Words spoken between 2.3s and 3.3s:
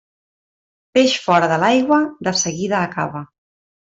seguida acaba.